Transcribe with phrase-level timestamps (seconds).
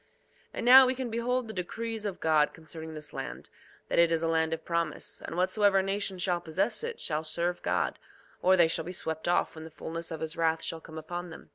[0.01, 0.07] 2:9
[0.55, 3.51] And now, we can behold the decrees of God concerning this land,
[3.87, 7.61] that it is a land of promise; and whatsoever nation shall possess it shall serve
[7.61, 7.99] God,
[8.41, 11.29] or they shall be swept off when the fulness of his wrath shall come upon
[11.29, 11.49] them.